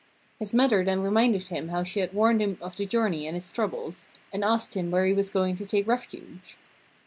[0.39, 3.51] His mother then reminded him how she had warned him of the journey and its
[3.51, 6.57] troubles, and asked him where he was going to take refuge.